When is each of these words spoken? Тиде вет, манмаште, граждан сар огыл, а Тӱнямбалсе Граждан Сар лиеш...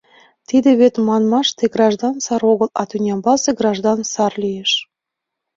Тиде 0.47 0.69
вет, 0.79 0.95
манмаште, 1.07 1.63
граждан 1.75 2.15
сар 2.25 2.41
огыл, 2.51 2.69
а 2.79 2.81
Тӱнямбалсе 2.89 3.51
Граждан 3.59 3.99
Сар 4.13 4.33
лиеш... 4.43 4.71